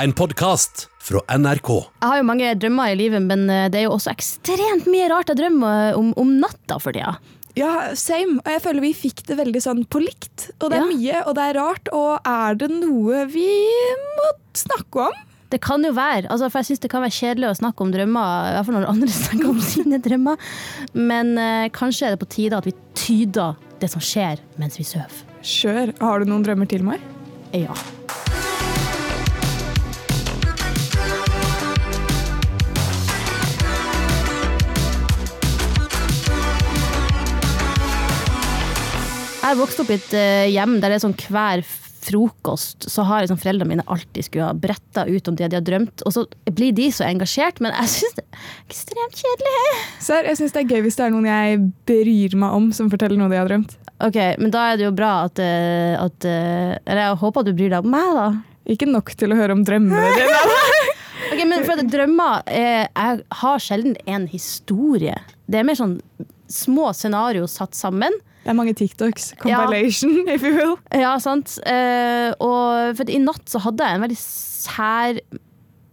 [0.00, 1.68] En podkast fra NRK.
[2.00, 5.08] Jeg har jo mange drømmer i livet, men eh, det er jo også ekstremt mye
[5.12, 7.16] rart jeg drømmer om, om natta for tida.
[7.58, 8.38] Ja, same.
[8.44, 10.46] Og jeg føler vi fikk det veldig sånn på likt.
[10.60, 10.88] Og det er Ja.
[10.92, 11.90] mye, og det er rart.
[11.92, 13.48] Og er det noe vi
[14.16, 15.18] må snakke om?
[15.50, 17.90] Det kan jo være, altså, for jeg syns det kan være kjedelig å snakke om
[17.90, 20.50] drømmer, i hvert fall når andre snakker om sine drømmer.
[20.94, 24.86] Men eh, kanskje er det på tide at vi tyder det som skjer mens vi
[24.86, 25.24] sover.
[25.42, 25.96] Kjør.
[26.00, 27.02] Har du noen drømmer til meg?
[27.52, 27.74] Ja.
[39.50, 41.64] Jeg har vokst opp i et eh, hjem der det er sånn hver
[42.00, 45.64] frokost så har liksom foreldrene mine alltid skulle ha bretta ut om det de har
[45.66, 46.04] drømt.
[46.06, 46.22] Og så
[46.54, 49.64] blir de så engasjert, men jeg syns det er ekstremt kjedelig.
[50.06, 51.58] Serr, jeg syns det er gøy hvis det er noen jeg
[51.90, 53.74] bryr meg om som forteller noe de har drømt.
[54.06, 57.50] Ok, Men da er det jo bra at, eh, at eh, Eller jeg håper at
[57.50, 58.30] du bryr deg om meg, da.
[58.70, 60.40] Ikke nok til å høre om drømmene dine.
[61.30, 65.18] Ok, men for at drømmer er, Jeg har sjelden en historie.
[65.50, 65.98] Det er mer sånn
[66.50, 68.14] små scenario satt sammen.
[68.40, 69.34] Det er mange TikToks.
[69.40, 70.76] Compilation, if you will.
[70.96, 71.58] Ja, sant.
[71.68, 75.20] Eh, og for i natt så hadde jeg en veldig sær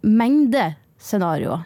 [0.08, 0.70] mengde
[1.02, 1.66] scenarioer.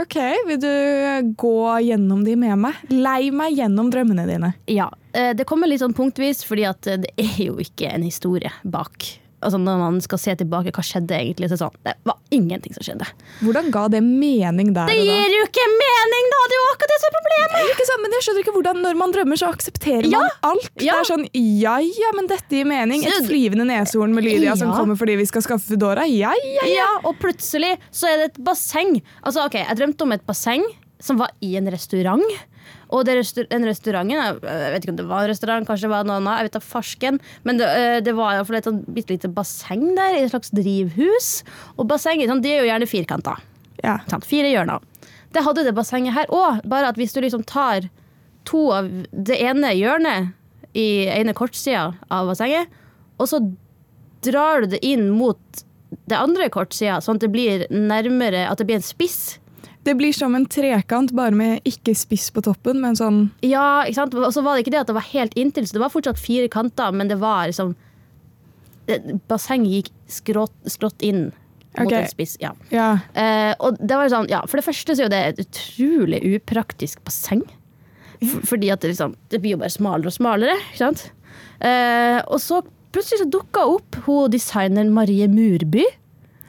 [0.00, 0.16] Ok,
[0.48, 2.78] vil du gå gjennom de med meg?
[2.90, 4.50] Lei meg gjennom drømmene dine.
[4.70, 4.88] Ja.
[5.14, 8.50] Eh, det kommer litt sånn punktvis, fordi at eh, det er jo ikke en historie
[8.66, 9.06] bak.
[9.44, 11.50] Altså Når man skal se tilbake, hva skjedde egentlig?
[11.50, 13.06] Så er det sånn, det var ingenting som skjedde.
[13.44, 15.16] Hvordan ga det mening der Det og da?
[15.20, 16.40] gir jo ikke mening, da!
[16.50, 17.72] Det er jo akkurat det som er problemet!
[17.74, 20.70] Ikke sant, men jeg skjønner ikke hvordan Når man drømmer, så aksepterer Ja, man alt.
[20.80, 23.04] Det er sånn, ja ja, men dette gir mening.
[23.06, 25.76] Et flyvende neshorn med Lydia som kommer fordi vi skal skaffe.
[25.78, 26.64] Ja ja ja.
[26.70, 28.98] Ja, og plutselig så er det et basseng.
[29.22, 30.64] Altså, ok, Jeg drømte om et basseng
[31.02, 32.22] som var i en restaurant.
[32.94, 35.88] Og det restaur den restauranten Jeg jeg vet ikke om det var en restaurant, kanskje
[35.88, 36.38] det var noe annet.
[36.38, 39.94] Jeg vet da farsken Men det, eh, det var iallfall et sånn bitte lite basseng
[39.96, 41.42] der, i et slags drivhus.
[41.76, 43.36] Og basseng sånn, de er jo gjerne firkanta.
[43.82, 43.98] ja.
[44.08, 44.80] Sånn, Fire hjørner.
[45.34, 47.90] Det hadde det bassenget her òg, bare at hvis du liksom tar
[48.46, 50.32] to av det ene hjørnet
[50.74, 52.68] i ene kortsida av bassenget,
[53.18, 53.40] og så
[54.22, 55.38] drar du det inn mot
[56.06, 59.38] det andre kortsida, sånn at det blir nærmere At det blir en spiss.
[59.84, 63.98] Det blir som en trekant, bare med ikke spiss på toppen, men sånn Ja, ikke
[64.00, 64.16] sant?
[64.16, 66.20] Og så var det ikke det at det var helt inntil, så det var fortsatt
[66.20, 67.74] fire kanter, men det var liksom
[69.30, 71.30] Bassenget gikk skrått, skrått inn
[71.78, 72.02] mot okay.
[72.02, 72.36] en spiss.
[72.40, 72.52] Ja.
[72.68, 72.88] Ja.
[73.16, 76.20] Uh, og det var jo sånn, ja, For det første så er det et utrolig
[76.36, 77.42] upraktisk basseng.
[78.20, 80.56] For, fordi at det, liksom, det blir jo bare smalere og smalere.
[80.68, 81.06] ikke sant?
[81.64, 82.60] Uh, og så
[82.94, 85.86] plutselig så dukka opp hun designeren Marie Murby.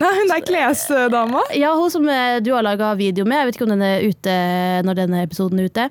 [0.02, 1.42] Nei, Hun er klesdama.
[1.56, 3.40] Ja, Hun som eh, du har laga video med.
[3.40, 4.38] Jeg vet ikke om den er ute
[4.88, 5.90] når denne episoden er ute.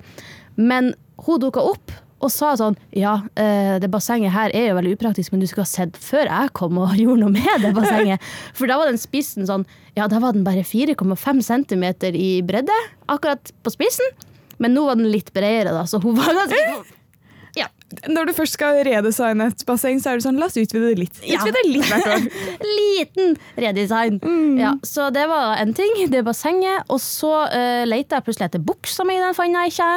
[0.55, 0.93] Men
[1.25, 1.93] hun dukka opp
[2.23, 5.65] og sa sånn Ja, eh, det bassenget her er jo veldig upraktisk, men du skulle
[5.65, 8.23] ha sett før jeg kom og gjorde noe med det bassenget.
[8.57, 9.65] For da var den spissen sånn
[9.97, 11.85] Ja, da var den bare 4,5 cm
[12.15, 12.77] i bredde,
[13.11, 14.13] akkurat på spissen.
[14.61, 16.61] Men nå var den litt bredere, da, så hun var ganske.
[18.09, 21.03] Når du først skal redesigne et basseng, så er det sånn la oss utvide det
[21.03, 21.19] litt.
[21.21, 21.37] Ja.
[21.37, 22.25] Utvide litt hvert år.
[22.79, 24.17] liten redesign.
[24.57, 25.93] Ja, så det var en ting.
[26.11, 26.89] Det bassenget.
[26.89, 29.91] Og så uh, leita jeg plutselig etter buksa mi, den fant jeg ikke.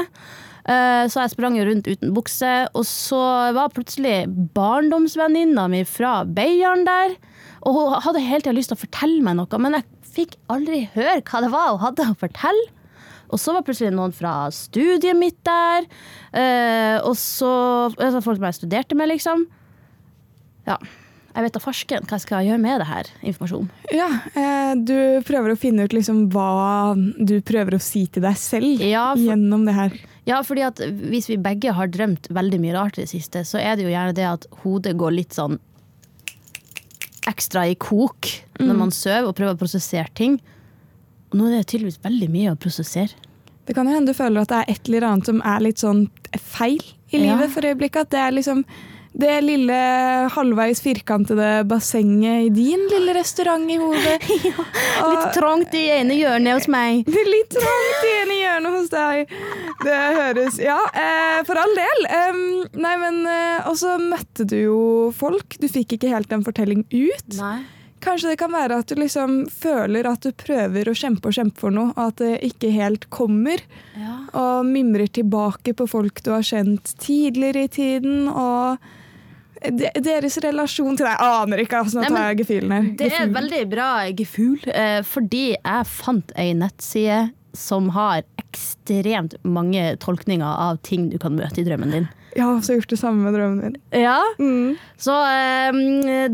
[0.69, 2.55] Uh, så jeg sprang rundt uten bukse.
[2.77, 3.23] Og så
[3.57, 4.27] var plutselig
[4.57, 7.17] barndomsvenninna mi fra Beiarn der.
[7.65, 9.89] Og hun hadde hele tida lyst til å fortelle meg noe, men jeg
[10.19, 12.69] fikk aldri høre hva det var hun hadde å fortelle.
[13.31, 15.85] Og så var plutselig noen fra studiet mitt der.
[16.33, 17.51] eh, og så
[17.97, 19.47] altså folk som jeg studerte med, liksom.
[20.67, 20.79] Ja.
[21.37, 23.69] Jeg vet da farsken hva jeg skal gjøre med det her informasjonen.
[23.95, 28.35] Ja, eh, Du prøver å finne ut liksom hva du prøver å si til deg
[28.37, 29.93] selv Ja, for- gjennom det her.
[30.27, 33.61] Ja, fordi at hvis vi begge har drømt veldig mye rart i det siste, så
[33.61, 35.59] er det jo gjerne det at hodet går litt sånn
[37.29, 38.29] ekstra i kok
[38.59, 40.41] når man sover og prøver å prosessere ting.
[41.31, 43.13] Og nå er det tydeligvis veldig mye å prosessere.
[43.69, 45.83] Det kan jo hende du føler at det er et eller annet som er litt
[45.83, 46.07] sånn
[46.41, 46.81] feil
[47.13, 47.35] i Ja.
[47.37, 48.07] livet for øyeblikket.
[48.07, 48.63] At det er liksom
[49.19, 49.77] det lille
[50.31, 54.21] halvveis firkantede bassenget i din lille restaurant i hodet.
[55.09, 57.05] Litt trangt i ene hjørnet hos meg.
[57.09, 59.33] Det litt trangt i ene hjørnet hos deg.
[59.85, 62.07] Det høres Ja, eh, for all del.
[62.79, 64.79] Nei, men eh, Og så møtte du jo
[65.17, 65.59] folk.
[65.59, 67.37] Du fikk ikke helt en fortelling ut.
[67.41, 67.59] Nei.
[68.05, 71.63] Kanskje det kan være at du liksom føler at du prøver å kjempe og kjempe
[71.65, 73.63] for noe, og at det ikke helt kommer.
[73.99, 74.15] Ja.
[74.39, 78.29] Og mimrer tilbake på folk du har kjent tidligere i tiden.
[78.31, 78.79] Og
[79.63, 81.83] de, deres relasjon til deg aner ikke.
[81.83, 82.93] Altså, nå Nei, tar jeg gefühlen her.
[83.01, 87.27] Det er veldig bra gefühl, eh, fordi jeg fant ei nettside
[87.59, 92.09] som har ekstremt mange tolkninger av ting du kan møte i drømmen din.
[92.35, 93.79] Jeg har også gjort det samme med drømmen min.
[93.97, 94.19] Ja.
[94.39, 94.77] Mm.
[95.01, 95.81] Så um,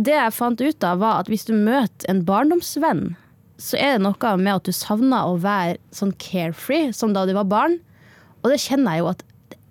[0.05, 3.12] det jeg fant ut av, var at hvis du møter en barndomsvenn,
[3.61, 7.35] så er det noe med at du savner å være sånn carefree som da du
[7.37, 7.79] var barn.
[8.43, 9.23] Og det kjenner jeg jo at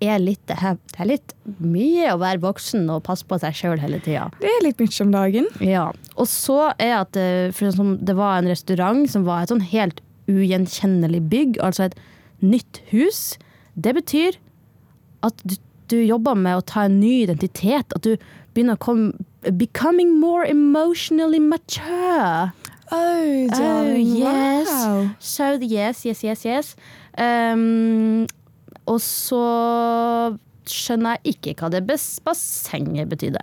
[0.04, 1.34] det er litt, det er, det litt
[1.64, 4.26] mye å være voksen og passe på seg sjøl hele tida.
[4.42, 5.52] Det er litt mye om dagen.
[5.64, 5.86] Ja.
[6.20, 11.22] Og så er at eh, det var en restaurant som var et sånn helt ugjenkjennelig
[11.32, 11.98] bygg, altså et
[12.44, 13.22] nytt hus.
[13.76, 14.40] Det betyr
[15.24, 15.56] at du,
[15.94, 17.94] du jobber med å ta en ny identitet.
[17.96, 18.18] At du
[18.56, 19.14] begynner å komme
[19.44, 22.54] Becoming more emotionally mature.
[22.94, 24.70] Oh, Oh, yes.
[24.70, 25.10] wow.
[25.20, 26.76] So yes, yes, yes, yes.
[27.18, 28.24] Um,
[28.88, 29.42] og så
[30.70, 33.42] skjønner jeg ikke hva det bassenget betydde.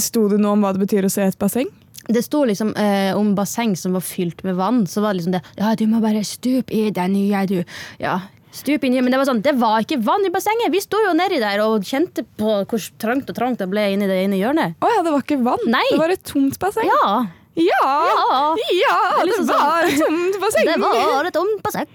[0.00, 1.68] Sto det noe om hva det betyr å se et basseng?
[2.08, 4.86] Det sto liksom eh, om basseng som var fylt med vann.
[4.88, 7.58] Så var det liksom det Ja, du må bare stupe i det nye, du.
[8.00, 8.20] Ja,
[8.54, 10.72] stup inn Men det var sånn, det var ikke vann i bassenget!
[10.72, 14.08] Vi sto jo nedi der og kjente på hvor trangt og trangt det ble inni
[14.10, 14.78] det ene hjørnet.
[14.80, 15.64] Å ja, det var ikke vann.
[15.70, 15.84] Nei.
[15.90, 16.88] Det var et tomt basseng.
[16.88, 17.26] Ja!
[17.58, 17.86] Ja,
[18.78, 18.98] Ja.
[19.18, 19.64] Det liksom det, liksom sånn.
[19.64, 20.68] var et tomt basseng.
[20.68, 21.88] Det var et tomt basseng.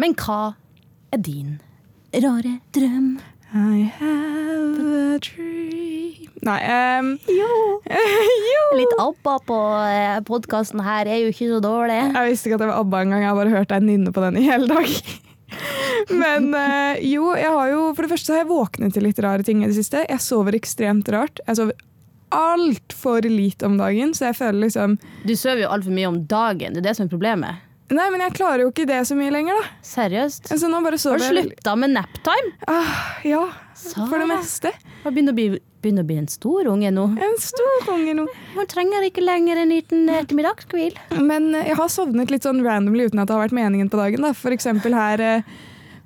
[0.00, 0.40] Men hva
[1.12, 1.58] er din
[2.24, 3.10] rare drøm?
[3.52, 6.60] I have a dream Nei,
[7.00, 7.48] um, Jo.
[8.54, 8.60] jo.
[8.78, 9.56] Litt ABBA på
[10.28, 11.98] podkasten her er jo ikke så dårlig.
[12.14, 13.24] Jeg visste ikke at det var ABBA engang.
[13.24, 14.94] Jeg har bare hørt deg nynne på den i hele dag.
[16.22, 19.44] Men uh, jo, jeg har jo For det første har jeg våknet til litt rare
[19.44, 20.06] ting i det siste.
[20.06, 21.42] Jeg sover ekstremt rart.
[21.44, 21.86] Jeg sover
[22.30, 24.94] altfor lite om dagen, så jeg føler liksom
[25.26, 26.72] Du sover jo altfor mye om dagen.
[26.72, 27.66] Det er det som er problemet.
[27.90, 29.72] Nei, men jeg klarer jo ikke det så mye lenger, da.
[29.86, 30.52] Seriøst.
[30.54, 32.54] Så nå bare Har du slutta med naptime?
[32.70, 33.42] Ah, ja,
[33.96, 34.72] for det meste.
[35.02, 37.06] Har begynner begynner å bli en stor unge nå.
[37.24, 38.26] En stor unge nå.
[38.56, 40.98] Man trenger ikke lenger en liten ettermiddagshvil.
[41.18, 44.00] Men eh, jeg har sovnet litt sånn randomly uten at det har vært meningen på
[44.00, 44.26] dagen.
[44.26, 44.34] Da.
[44.36, 45.52] For eksempel her eh,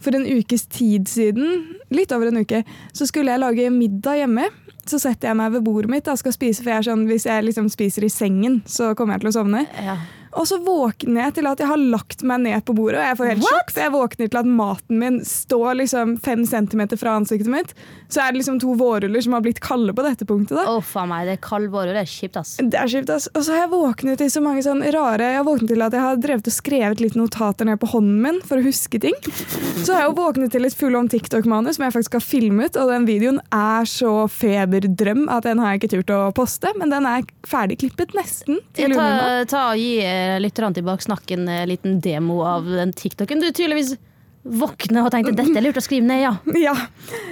[0.04, 4.50] for en ukes tid siden, litt over en uke, så skulle jeg lage middag hjemme.
[4.84, 7.24] Så setter jeg meg ved bordet mitt og skal spise, for jeg er sånn, hvis
[7.24, 9.64] jeg liksom spiser i sengen, så kommer jeg til å sovne.
[9.80, 9.96] Ja.
[10.34, 13.18] Og så våkner jeg til at jeg har lagt meg ned på bordet, og jeg
[13.20, 17.16] får helt sjokk, for jeg våkner til at maten min står liksom fem centimeter fra
[17.20, 17.74] ansiktet mitt.
[18.10, 20.58] Så er det liksom to vårruller som har blitt kalde på dette punktet.
[20.58, 20.66] da.
[20.74, 22.56] Oh, meg, det er kald det er kjipt, ass.
[22.60, 23.28] Det er kjipt, ass.
[23.34, 25.94] Og så har jeg våknet til så mange sånn rare Jeg har våknet til at
[25.96, 29.16] jeg har drevet og skrevet litt notater ned på hånden min for å huske ting.
[29.24, 32.78] Så har jeg jo våknet til et full om TikTok-manus som jeg faktisk har filmet,
[32.80, 36.92] og den videoen er så feberdrøm at den har jeg ikke turt å poste, men
[36.92, 42.00] den er ferdigklippet nesten til Ta, ta og Gi eh, lytterne tilbake, baksnakken en liten
[42.00, 43.96] demo av den TikToken du tydeligvis
[44.44, 46.34] våkne og tenkte dette er lurt å skrive ned, ja.
[46.66, 46.74] Ja.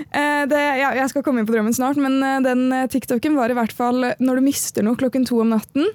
[0.08, 0.92] Eh, det, ja.
[0.96, 3.74] Jeg skal komme inn på drømmen snart, men eh, den eh, TikToken var i hvert
[3.76, 5.88] fall når du mister noe klokken to om natten.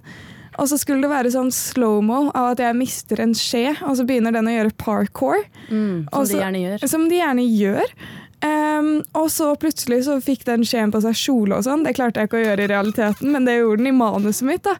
[0.58, 4.06] Og så skulle det være sånn slow-mo av at jeg mister en skje, og så
[4.10, 5.44] begynner den å gjøre parkour.
[5.70, 6.88] Mm, som så- de gjerne gjør.
[6.90, 7.94] Som de gjerne gjør.
[8.38, 11.84] Um, og så plutselig så fikk den skjeen på seg kjole og sånn.
[11.86, 14.62] Det klarte jeg ikke å gjøre i realiteten, men det gjorde den i manuset mitt.
[14.66, 14.76] da.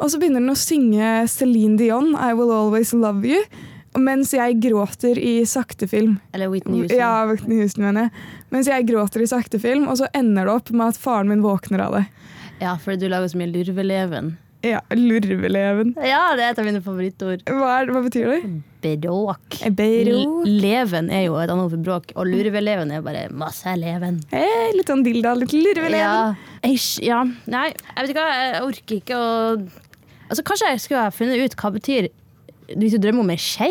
[0.00, 3.42] Og så begynner den å synge Celine Dion, I Will Always Love You,
[3.94, 6.16] mens jeg gråter i saktefilm.
[6.34, 6.98] Eller Whitney Houston.
[6.98, 8.24] Ja, Whitney Houston, mener jeg.
[8.54, 11.86] Mens jeg gråter i saktefilm, og så ender det opp med at faren min våkner
[11.86, 12.06] av det.
[12.62, 14.34] Ja, fordi du lager så mye lurveleven.
[14.64, 15.92] Ja, Lurveleven.
[16.00, 17.42] Ja, det er et av mine favorittord.
[17.50, 18.40] Hva, er, hva betyr det?
[19.04, 19.58] Bråk.
[19.76, 20.48] Bråk.
[20.48, 24.18] Leven er jo et annet ord for bråk, og lurveleven er bare masse leven.
[24.32, 26.00] Hey, litt sånn dilda, litt lurveleven.
[26.00, 26.58] Ja.
[26.64, 27.22] Eish, ja.
[27.50, 29.32] Nei, jeg vet ikke hva, jeg orker ikke å
[30.24, 32.06] Altså, Kanskje jeg skulle ha funnet ut hva betyr
[32.72, 33.70] hvis du drømmer om ei skje.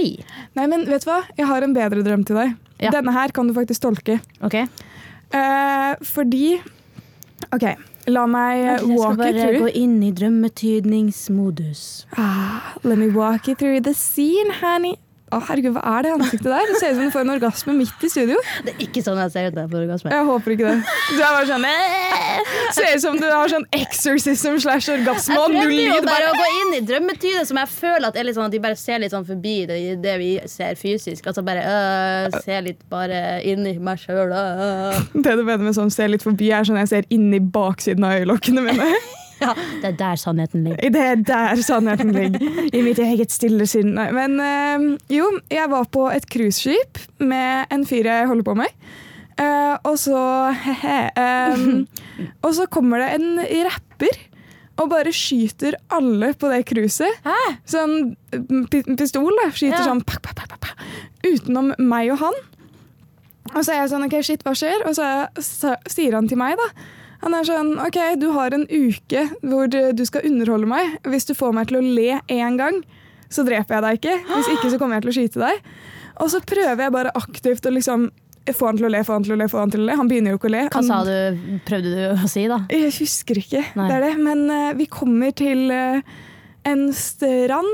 [0.54, 1.24] Nei, men vet du hva?
[1.34, 2.54] Jeg har en bedre drøm til deg.
[2.84, 2.92] Ja.
[2.94, 4.20] Denne her kan du faktisk tolke.
[4.46, 4.60] Ok?
[5.34, 6.60] Eh, fordi
[7.52, 7.66] OK,
[8.08, 9.60] la meg eh, Jeg skal walk you bare through.
[9.60, 12.06] gå inn i drømmetydningsmodus.
[12.18, 14.96] Ah, let me walk you through the scene, honey.
[15.34, 16.68] Å, herregud, hva er det ansiktet der?
[16.70, 18.38] Det ser ut som du får en orgasme midt i studio.
[18.66, 20.12] Det er ikke sånn jeg ser ut der jeg får orgasme.
[20.14, 20.76] Jeg håper ikke det.
[21.10, 25.42] Du er bare sånn eh, Ser ut som du har sånn exorcism slash orgasme Jeg
[25.42, 25.82] og null lyd.
[25.88, 26.36] jo prøver bare Bare.
[26.36, 28.78] å gå inn i drømmetydet, som jeg føler at er litt sånn at de bare
[28.80, 31.26] ser litt sånn forbi det, det vi ser fysisk.
[31.32, 34.30] Altså bare øh, se litt bare inn i meg sjøl.
[34.34, 35.02] Øh.
[35.16, 38.20] Det du mener med sånn ser litt forbi, er sånn jeg ser inni baksiden av
[38.22, 38.94] øyelokkene mine.
[39.44, 40.90] Ja, det er der sannheten ligger.
[40.96, 42.44] Det er der sannheten ligger.
[42.74, 43.94] I mitt eget stille sinn.
[43.98, 48.56] Nei, Men øh, jo, jeg var på et cruiseskip med en fyr jeg holder på
[48.64, 48.72] med.
[49.34, 50.20] Uh, og så
[50.54, 51.88] he-he, Um,
[52.46, 54.20] Og så kommer det en rapper
[54.82, 57.20] og bare skyter alle på det cruiset.
[57.70, 58.16] Sånn
[58.98, 59.50] pistol, da.
[59.54, 59.86] Skyter Ja.
[59.86, 60.84] sånn pak, pak, pak, pak, pak,
[61.26, 62.34] utenom meg og han.
[63.54, 64.86] Og så er jeg sånn OK, shit, hva skjer?
[64.90, 65.10] Og så,
[65.46, 66.70] så sier han til meg, da.
[67.24, 70.98] Han er sånn OK, du har en uke hvor du skal underholde meg.
[71.08, 72.82] Hvis du får meg til å le én gang,
[73.32, 74.18] så dreper jeg deg ikke.
[74.34, 75.72] Hvis ikke, så kommer jeg til å skyte deg.
[76.22, 78.10] Og så prøver jeg bare aktivt å liksom
[78.52, 79.96] få han til å le, få han til å le, få han til å le.
[80.00, 80.66] Han begynner jo ikke å le.
[80.74, 81.16] Hva sa du,
[81.68, 82.60] prøvde du å si, da?
[82.74, 83.88] Jeg husker ikke, Nei.
[83.88, 84.14] det er det.
[84.20, 86.04] Men uh, vi kommer til uh,
[86.68, 87.72] en strand,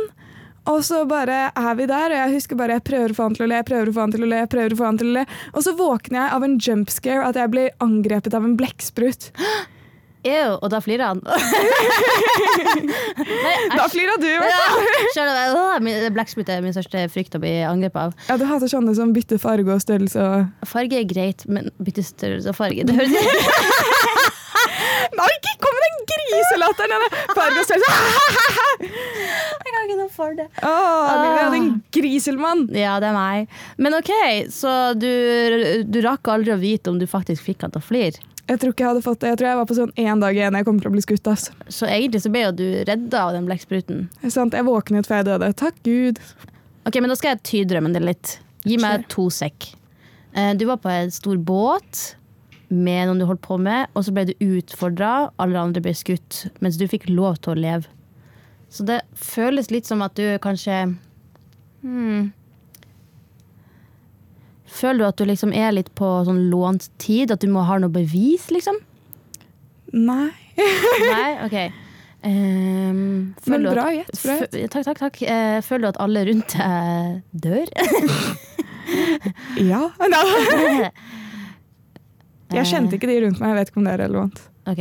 [0.70, 2.14] og så bare er vi der.
[2.14, 3.96] Og jeg husker bare jeg prøver å få han til å le, jeg prøver å
[3.98, 5.26] få han til å le, jeg prøver å få han til å le.
[5.54, 9.32] Og så våkner jeg av en jump scare, at jeg blir angrepet av en blekksprut.
[10.28, 11.22] Ew, og da flirer han.
[13.80, 14.26] Da flira du!
[14.28, 14.52] vet du.
[14.52, 14.58] Ja,
[15.16, 16.10] skjønner du?
[16.16, 18.16] Blekksprut er min største frykt å bli angrepet av.
[18.28, 22.04] Ja, du hater sånne som bytter farge og størrelse og Farge er greit, men bytte
[22.04, 23.16] størrelse og farge det høres
[25.20, 27.06] Nei, ikke kom med den griselatteren!
[27.38, 27.94] Farge og størrelse.
[29.64, 30.46] Jeg kan ikke noe for det.
[30.62, 32.66] Åh, Lille, din griselmann!
[32.76, 33.54] Ja, det er meg.
[33.80, 34.12] Men OK,
[34.54, 35.08] så du,
[35.88, 38.20] du rakk aldri å vite om du faktisk fikk han til å flire.
[38.50, 39.30] Jeg tror ikke jeg hadde fått det.
[39.30, 41.28] Jeg tror jeg var på sånn én dag igjen jeg kommer til å bli skutt.
[41.30, 41.50] ass.
[41.70, 44.08] Så egentlig så ble jo du redda av den blekkspruten.
[44.24, 45.50] Det sant, Jeg våknet før jeg døde.
[45.60, 46.18] Takk Gud.
[46.90, 48.40] Ok, men Da skal jeg tyde drømmen din litt.
[48.66, 49.70] Gi meg to sekk.
[50.34, 52.16] Eh, Du var på en stor båt
[52.74, 55.30] med noen du holdt på med, og så ble du utfordra.
[55.42, 57.86] Alle andre ble skutt, mens du fikk lov til å leve.
[58.70, 60.84] Så det føles litt som at du kanskje
[61.82, 62.30] hmm,
[64.70, 67.34] Føler du at du liksom er litt på sånn lånt tid?
[67.34, 68.78] At du må ha noe bevis, liksom?
[69.98, 70.30] Nei.
[71.10, 71.32] Nei?
[71.48, 71.58] OK.
[72.20, 74.14] Um, Men bra gjett.
[74.22, 75.18] Takk, takk, takk.
[75.26, 77.74] Uh, føler du at alle rundt deg dør?
[79.60, 79.90] Ja.
[82.50, 83.52] Jeg kjente ikke de rundt meg.
[83.52, 84.40] Jeg vet ikke om det er relevant.
[84.70, 84.80] OK.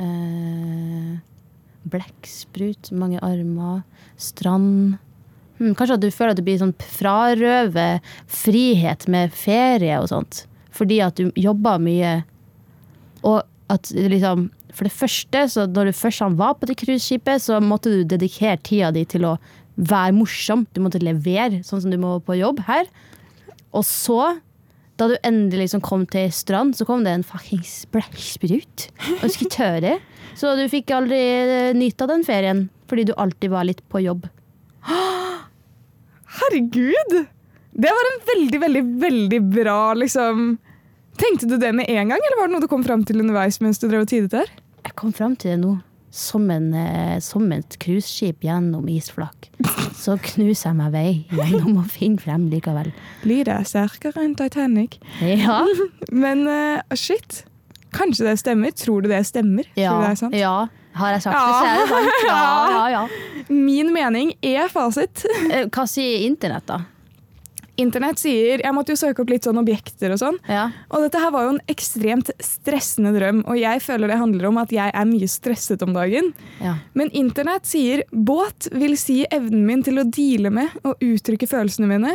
[0.00, 1.10] Eh,
[1.88, 3.84] Blekksprut, mange armer,
[4.20, 4.98] strand
[5.60, 8.00] Hmm, Kanskje at du føler at du blir sånn frarøve
[8.32, 10.46] frihet med ferie og sånt.
[10.72, 12.20] Fordi at du jobber mye.
[13.28, 17.56] Og at liksom For det første, så når du først var på det cruiseskipet, så
[17.58, 19.32] måtte du dedikere tida di til å
[19.74, 20.62] være morsom.
[20.72, 22.86] Du måtte levere, sånn som du må på jobb her.
[23.74, 24.38] Og så
[25.00, 28.88] da du endelig liksom kom til strand, så kom det en fuckings blæsjsprut.
[29.22, 29.96] og skulle tørre.
[30.36, 34.02] Så du fikk aldri eh, nyte av den ferien, fordi du alltid var litt på
[34.04, 34.28] jobb.
[36.40, 37.14] Herregud!
[37.70, 40.58] Det var en veldig, veldig, veldig bra liksom
[41.20, 43.58] Tenkte du det med en gang, eller var det noe du kom fram til underveis
[43.60, 44.48] mens du drev og tidet der?
[44.86, 45.74] Jeg kom fram til det nå.
[46.10, 49.50] Som, en, eh, som et cruiseskip gjennom isflak.
[50.00, 52.88] Så knuser jeg meg vei gjennom å finne frem likevel.
[53.28, 54.96] Lydet er sterkere enn Titanic.
[55.20, 55.60] Ja.
[56.24, 57.42] Men uh, shit.
[57.92, 58.72] Kanskje det stemmer?
[58.78, 59.66] Tror du det stemmer?
[59.76, 59.90] Ja.
[59.92, 60.38] Tror du det er sant?
[60.40, 60.54] ja.
[60.90, 62.24] Har jeg sagt det, så er det sant.
[62.26, 62.38] Ja,
[62.74, 63.02] ja, ja.
[63.68, 65.22] Min mening er fasit.
[65.46, 66.80] Eh, Hva sier internett, da?
[67.80, 70.38] Internett sier Jeg måtte jo søke opp litt sånn objekter og sånn.
[70.50, 70.64] Ja.
[70.92, 74.60] Og dette her var jo en ekstremt stressende drøm, og jeg føler det handler om
[74.62, 76.26] at jeg er mye stresset om dagen.
[76.60, 76.74] ja.
[76.94, 81.88] Men internett sier båt vil si evnen min til å deale med og uttrykke følelsene
[81.90, 82.12] mine.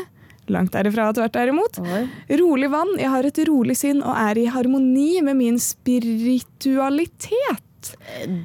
[0.53, 1.79] Langt derifra tvert derimot.
[1.81, 2.03] Oi.
[2.37, 7.63] Rolig vann, jeg har et rolig sinn og er i harmoni med min spiritualitet.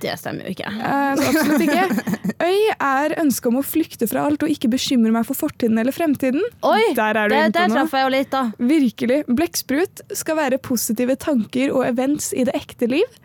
[0.02, 0.70] Det stemmer jo ikke.
[0.70, 1.86] Eh, absolutt ikke.
[2.50, 5.94] Øy er ønsket om å flykte fra alt og ikke bekymre meg for fortiden eller
[5.94, 6.42] fremtiden.
[6.66, 6.82] Oi!
[6.96, 8.44] Der er du det, inne på traff jeg jo litt, da.
[8.70, 9.20] Virkelig.
[9.28, 13.20] Blekksprut skal være positive tanker og events i det ekte liv.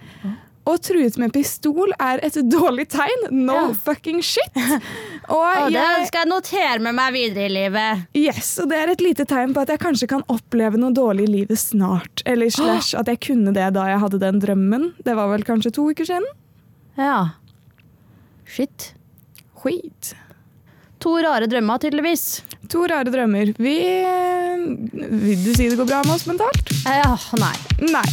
[0.65, 3.27] Og truet med pistol er et dårlig tegn.
[3.31, 3.65] No Ja.
[3.85, 4.55] fucking shit!
[5.29, 8.01] Og Og det jeg, skal jeg notere med meg videre i livet.
[8.17, 11.25] yes, og det er et lite tegn på at jeg kanskje kan oppleve noe dårlig
[11.29, 12.21] i livet snart.
[12.25, 14.91] Eller slash at jeg kunne det da jeg hadde den drømmen.
[15.05, 16.25] Det var vel kanskje to uker siden?
[16.97, 17.17] Ja.
[18.45, 18.91] Shit.
[19.61, 20.13] Skit.
[21.01, 22.41] To rare drømmer, tydeligvis.
[22.73, 23.53] To rare drømmer.
[23.57, 23.75] Vi
[25.25, 26.69] Vil du si det går bra med oss mentalt?
[26.85, 27.55] Ja, nei.
[27.91, 28.07] Nei.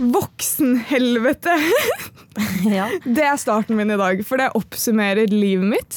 [0.00, 1.56] Voksenhelvete!
[2.64, 2.86] Ja.
[3.04, 5.96] Det er starten min i dag, for det oppsummerer livet mitt.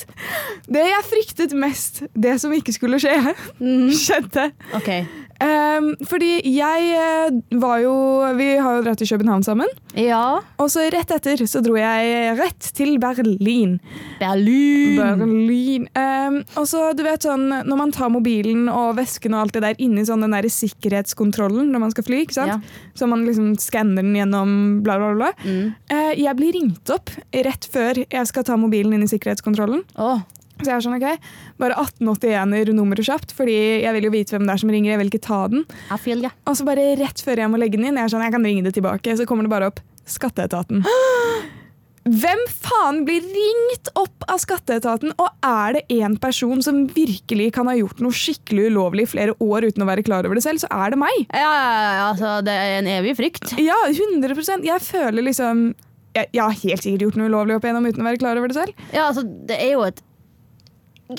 [0.65, 3.13] Det jeg fryktet mest, det som ikke skulle skje,
[3.95, 4.47] skjedde.
[4.75, 4.89] OK.
[5.41, 7.93] Ehm, fordi jeg eh, var jo
[8.37, 9.69] Vi har jo dratt til København sammen.
[9.97, 10.41] Ja.
[10.61, 13.79] Og så rett etter så dro jeg rett til Berlin.
[14.19, 14.99] Berlin.
[14.99, 15.87] Berlin.
[15.97, 19.63] Um, og så, du vet sånn, Når man tar mobilen og vesken og alt det
[19.65, 22.53] der inni sånn den der sikkerhetskontrollen når man skal fly, ikke sant?
[22.53, 22.91] Ja.
[22.97, 25.31] så man liksom skanner den gjennom bla, bla, bla.
[25.43, 25.73] Mm.
[25.91, 29.83] Uh, jeg blir ringt opp rett før jeg skal ta mobilen inn i sikkerhetskontrollen.
[29.97, 30.15] Å,
[30.63, 31.29] Så jeg er sånn, ok,
[31.61, 34.93] Bare 1881-er nummeret kjapt, fordi jeg vil jo vite hvem det er som ringer.
[34.93, 35.65] Jeg vil ikke ta den.
[36.01, 36.27] feel.
[36.47, 38.47] Og så bare rett før jeg må legge den inn, jeg er sånn, jeg kan
[38.47, 40.83] ringe det tilbake, så kommer det bare opp Skatteetaten.
[42.03, 47.69] Hvem faen blir ringt opp av skatteetaten, og er det én person som virkelig kan
[47.71, 50.59] ha gjort noe skikkelig ulovlig i flere år uten å være klar over det selv,
[50.59, 51.15] så er det meg.
[51.31, 51.53] Ja,
[52.09, 53.55] altså, det er en evig frykt.
[53.55, 55.69] Ja, 100 Jeg føler liksom
[56.13, 58.51] jeg, jeg har helt sikkert gjort noe ulovlig opp igjennom uten å være klar over
[58.51, 58.83] det selv.
[58.91, 60.03] Ja, altså, det er jo et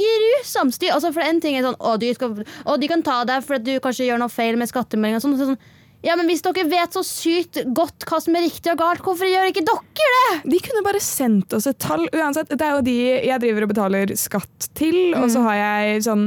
[0.00, 0.92] grusomt styr.
[0.96, 3.58] Altså, for en ting er sånn å, de, skal, å, de kan ta deg for
[3.58, 5.22] at du kanskje gjør noe feil med skattemeldinga.
[5.24, 5.58] Sånn, sånn,
[6.04, 9.28] ja, men hvis dere vet så sykt godt hva som er riktig og galt, hvorfor
[9.28, 10.52] gjør ikke dere det?
[10.52, 12.04] De kunne bare sendt oss et tall.
[12.12, 12.98] Uansett, det er jo de
[13.30, 16.26] jeg driver og betaler skatt til, og så har jeg sånn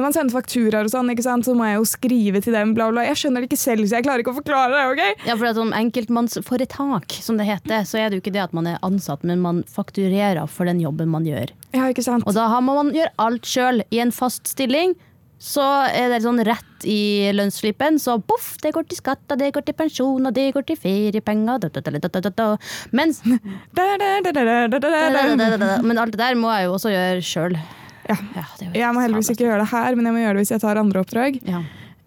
[0.00, 3.04] når man sender fakturaer og sånn, så må jeg jo skrive til dem, bla, bla.
[3.04, 4.84] Jeg skjønner det ikke selv, så jeg klarer ikke å forklare det.
[4.94, 5.26] ok?
[5.28, 8.70] Ja, for Som enkeltmannsforetak, som det heter, så er det jo ikke det at man
[8.70, 11.52] er ansatt, men man fakturerer for den jobben man gjør.
[11.76, 12.24] Ja, ikke sant?
[12.24, 13.84] Og da må man gjøre alt sjøl.
[13.92, 14.96] I en fast stilling
[15.40, 19.64] så er det sånn rett i lønnsslippen, så poff, det går til skatt, det går
[19.68, 21.60] til pensjon, og det går til feriepenger
[22.96, 23.20] Mens
[25.84, 27.60] Men alt det der må jeg jo også gjøre sjøl.
[28.36, 28.44] Ja.
[28.74, 30.76] Jeg må heldigvis ikke gjøre det her, men jeg må gjøre det hvis jeg tar
[30.82, 31.40] andre oppdrag.
[31.46, 31.62] ja.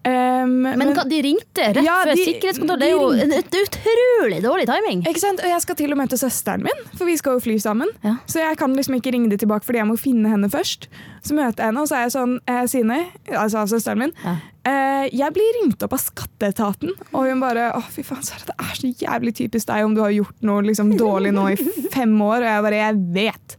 [0.06, 2.78] Um, Men men, de ringte rett Ja, før de- sikkerhetskontroll.
[2.82, 5.00] Det er jo en et utrolig dårlig timing.
[5.08, 5.40] Ikke sant?
[5.40, 7.88] Og jeg skal til og til søsteren min, for vi skal jo fly sammen.
[8.04, 8.16] Ja.
[8.28, 10.88] Så jeg kan liksom ikke ringe de tilbake fordi jeg må finne henne først.
[11.24, 12.98] Så møter jeg henne, og så er jeg sånn eh, Sine,
[13.32, 14.36] altså søsteren min, Ja.
[14.68, 18.56] eh, jeg blir ringt opp av skatteetaten, og hun bare Å, fy faen, Sara, det
[18.60, 21.56] er så jævlig typisk deg om du har gjort noe liksom, dårlig nå i
[21.96, 22.44] fem år.
[22.44, 23.56] Og jeg bare Jeg vet.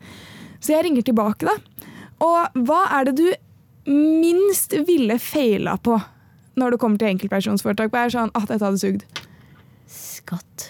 [0.62, 1.58] Så jeg ringer tilbake, da.
[2.24, 3.28] Og hva er det du
[3.92, 5.98] minst ville feila på
[6.56, 7.92] når det kommer til enkeltpersonsforetak?
[7.92, 9.04] Hva er sånn At dette hadde sugd.
[9.92, 10.70] Skatt.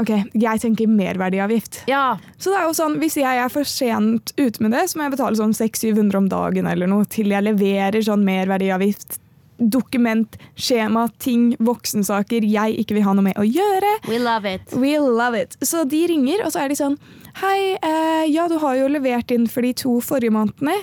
[0.00, 1.82] Ok, jeg tenker merverdiavgift.
[1.90, 4.96] Ja, Så det er jo sånn, Hvis jeg er for sent ute med det, så
[4.96, 9.18] må jeg betale sånn 600-700 om dagen eller noe til jeg leverer sånn merverdiavgift,
[9.60, 13.92] dokument, skjema, ting, voksensaker jeg ikke vil ha noe med å gjøre.
[14.08, 14.72] we love it.
[14.72, 15.58] We love it.
[15.60, 16.96] Så de ringer, og så er de sånn
[17.40, 20.74] Hei, eh, ja, du har jo levert inn for de to forrige månedene.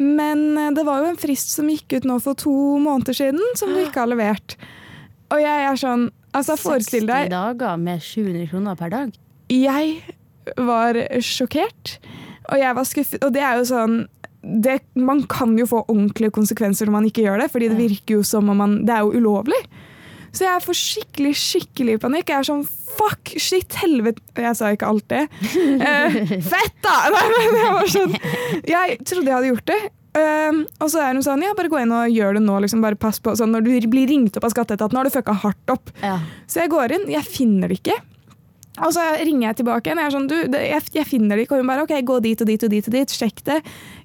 [0.00, 3.42] Men eh, det var jo en frist som gikk ut nå for to måneder siden,
[3.60, 4.56] som du ikke har levert.
[5.30, 9.14] Og jeg er sånn Altså, forestill 60 deg dager med 700 kroner per dag.
[9.50, 9.96] jeg
[10.56, 11.96] var sjokkert,
[12.46, 13.24] og jeg var skuffet.
[13.26, 13.96] Og det er jo sånn
[14.40, 18.20] det, Man kan jo få ordentlige konsekvenser når man ikke gjør det, fordi det virker
[18.20, 19.58] jo som om man Det er jo ulovlig.
[20.30, 22.30] Så jeg får skikkelig skikkelig panikk.
[22.30, 25.24] Jeg er sånn fuck, shit, helvete Jeg sa ikke alt det.
[25.46, 26.20] Uh,
[26.52, 26.98] fett, da!
[27.14, 28.14] Nei, men jeg var sånn
[28.68, 29.80] Jeg trodde jeg hadde gjort det.
[30.10, 32.60] Uh, og så er hun sånn, ja, bare gå inn og gjør det nå.
[32.66, 33.34] Liksom, bare pass på.
[33.38, 35.92] Sånn, når du blir ringt opp av skatteetaten, har du fucka hardt opp.
[36.02, 36.18] Ja.
[36.50, 37.98] Så jeg går inn, jeg finner det ikke.
[38.80, 40.00] Og så ringer jeg tilbake igjen.
[40.00, 41.58] Jeg, er sånn, du, det, jeg, jeg finner det ikke.
[41.58, 42.86] Og hun bare OK, gå dit og dit og dit.
[42.88, 43.58] og dit, Sjekk det.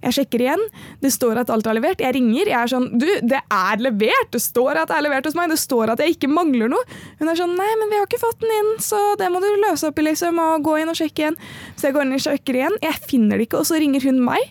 [0.06, 0.64] Jeg sjekker igjen.
[1.02, 2.02] Det står at alt er levert.
[2.04, 2.50] Jeg ringer.
[2.52, 4.32] Jeg er sånn Du, det er levert!
[4.34, 5.50] Det står at det er levert hos meg.
[5.52, 6.86] Det står at jeg ikke mangler noe.
[7.20, 9.48] Hun er sånn Nei, men vi har ikke fått den inn, så det må du
[9.64, 10.40] løse opp i, liksom.
[10.44, 11.38] Og gå inn og sjekke igjen.
[11.80, 12.76] Så jeg går inn og sjekker igjen.
[12.84, 14.50] Jeg finner det ikke, og så ringer hun meg.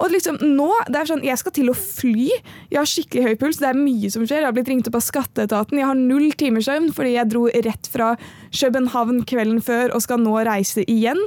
[0.00, 2.28] Og liksom nå, det er sånn Jeg skal til å fly.
[2.70, 3.60] Jeg har skikkelig høy puls.
[3.62, 4.42] Det er mye som skjer.
[4.44, 5.80] Jeg har blitt ringt opp av skatteetaten.
[5.80, 8.14] Jeg har null timers søvn fordi jeg dro rett fra
[8.54, 11.20] København kvelden før og skal nå reise igjen.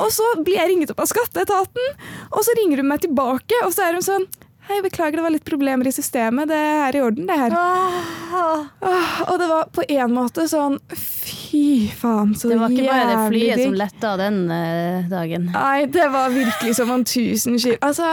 [0.00, 1.90] Og så blir jeg ringet opp av skatteetaten,
[2.32, 4.28] og så ringer hun meg tilbake, og så er hun sånn
[4.66, 6.48] Hei, beklager, det var litt problemer i systemet.
[6.50, 7.52] Det er i orden, det her.
[7.54, 12.88] Åh, og det var på en måte sånn Fy faen, så jævlig Det var ikke
[12.88, 13.78] bare det flyet som digg.
[13.78, 15.46] letta den uh, dagen.
[15.54, 17.78] Nei, det var virkelig som om tusen skyld.
[17.78, 18.10] Altså,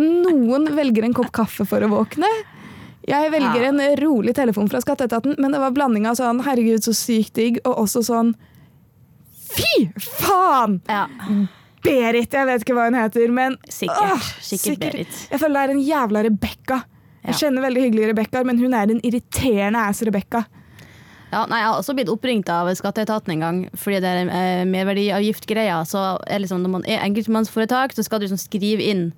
[0.00, 2.32] noen velger en kopp kaffe for å våkne.
[3.06, 6.94] Jeg velger en rolig telefon fra skatteetaten, men det var blanding av sånn herregud, så
[6.94, 8.34] sykt digg, og også sånn
[9.52, 10.80] Fy faen!
[10.90, 11.06] Ja,
[11.82, 14.16] Berit, jeg vet ikke hva hun heter, men sikkert.
[14.16, 15.20] Åh, sikkert Berit.
[15.32, 16.82] Jeg føler det er en jævla Rebekka.
[17.22, 17.38] Jeg Ja.
[17.38, 20.44] kjenner veldig hyggelige Rebekka, men hun er en irriterende ass Rebekka.
[21.32, 24.64] Ja, nei, jeg har også blitt oppringt av skatteetaten en gang, fordi det er eh,
[24.68, 25.78] merverdiavgiftgreia.
[25.88, 29.12] Så er liksom, når man er enkeltmannsforetak, så skal du liksom skrive inn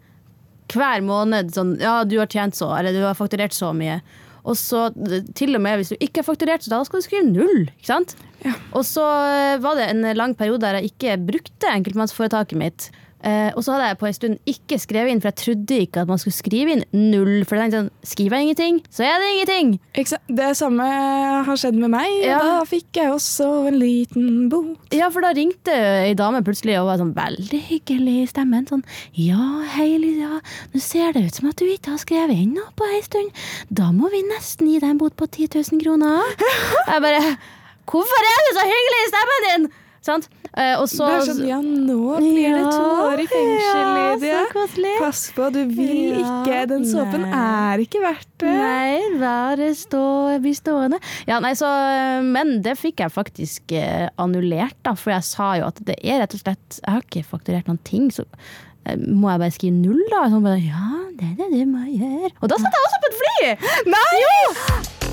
[0.73, 4.01] hver måned sånn Ja, du har tjent så, eller du har fakturert så mye.
[4.45, 4.91] Og så
[5.37, 7.65] til og med hvis du ikke har fakturert, så da skal du skrive null.
[7.73, 8.17] ikke sant?
[8.45, 8.53] Ja.
[8.77, 12.91] Og så eh, var det en lang periode der jeg ikke brukte enkeltmannsforetaket mitt.
[13.25, 16.03] Eh, og så hadde jeg på en stund ikke skrevet inn, for jeg trodde ikke
[16.05, 17.45] at man skulle skrive inn null.
[17.49, 19.71] For jeg sånn, skriver jeg ingenting, så er det ingenting.
[20.29, 20.89] Det samme
[21.49, 22.39] har skjedd med meg, og Ja.
[22.45, 24.77] da fikk jeg også en liten bot.
[24.93, 28.69] Ja, for da ringte ei dame plutselig og var sånn veldig hyggelig i stemmen.
[28.69, 28.85] Sånn
[29.17, 30.41] Ja, hei Lydia,
[30.75, 33.31] nå ser det ut som at du ikke har skrevet inn noe på ei stund.
[33.73, 36.21] Da må vi nesten gi deg en bot på 10 000 kroner.
[36.93, 37.39] Jeg bare
[37.85, 39.67] Hvorfor er du så hyggelig i stemmen din?!
[40.05, 40.27] Sant?
[40.53, 44.43] Eh, og så det er sånn, ja, nå blir det to år i fengsel, Lydia.
[44.45, 44.99] Ja.
[45.01, 46.59] Pass på, du vil ikke.
[46.71, 47.39] Den såpen nei.
[47.41, 48.53] er ikke verdt det.
[48.53, 50.05] Nei, bare stå,
[50.45, 51.01] bli stående.
[51.31, 51.71] Ja, nei, så,
[52.27, 56.21] men det fikk jeg faktisk eh, annullert, da, for jeg sa jo at det er
[56.23, 59.79] rett og slett Jeg har ikke fakturert noen ting, så eh, må jeg bare skrive
[59.79, 60.27] null, da?
[60.29, 62.35] Sånn bare, ja, det er det du må gjøre.
[62.43, 63.73] Og da satt jeg også på et fly!
[63.97, 65.04] Nei!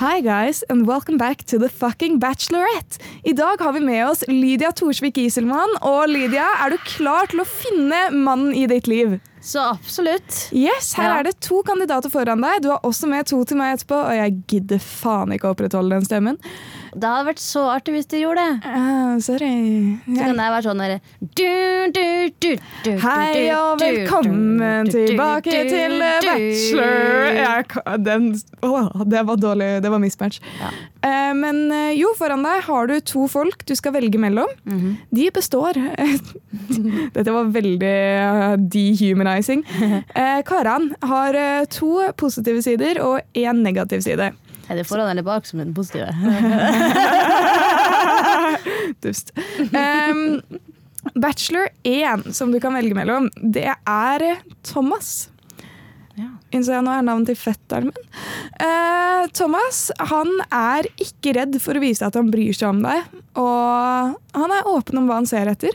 [0.00, 2.98] Hi guys, and welcome back to the fucking Bachelorette.
[3.22, 5.74] I dag har vi med oss Lydia Torsvik Iselmann.
[5.84, 9.18] Og Lydia, er du klar til å finne mannen i ditt liv?
[9.44, 10.48] Så absolutt.
[10.56, 11.18] Yes, her Ja.
[11.18, 12.62] er det to kandidater foran deg.
[12.62, 15.90] Du har også med to til meg etterpå, og jeg gidder faen ikke å opprettholde
[15.90, 16.38] den stemmen.
[16.90, 18.54] Det hadde vært så artig hvis du gjorde det.
[18.66, 19.50] Uh, sorry.
[20.06, 20.98] Så kan jeg være sånn derre
[23.04, 27.28] Hei og velkommen tilbake til Bachelor.
[27.36, 27.68] Jeg,
[28.02, 28.30] den,
[28.66, 29.70] åh, det var dårlig.
[29.84, 30.40] Det var mismatch.
[30.58, 30.72] Ja.
[31.00, 34.50] Uh, men eh, jo, foran deg har du to folk du skal velge mellom.
[34.68, 34.98] Mhm.
[35.14, 35.78] De består
[37.14, 39.64] Dette var veldig eh, dehumanizing.
[39.70, 41.38] Uh, Karan har
[41.72, 44.32] to positive sider og én negativ side.
[44.70, 46.12] Er det foran eller bak som er den positive?
[49.02, 49.32] Dust.
[49.74, 50.38] Um,
[51.18, 54.26] bachelor 1, som du kan velge mellom, det er
[54.62, 55.26] Thomas.
[56.14, 56.28] Ja.
[56.54, 58.06] Innså jeg nå er navnet til fetteren min.
[58.60, 63.10] Uh, Thomas han er ikke redd for å vise at han bryr seg om deg.
[63.40, 65.74] Og han er åpen om hva han ser etter.